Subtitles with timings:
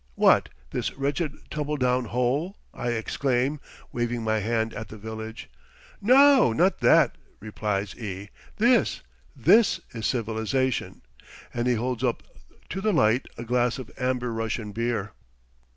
[0.15, 3.59] "What, this wretched tumble down hole." I exclaim,
[3.91, 5.47] waving my hand at the village.
[6.01, 9.03] "No, not that," replies E; "this
[9.35, 11.03] this is civilization,"
[11.53, 12.23] and he holds up
[12.69, 15.11] to the light a glass of amber Russian beer.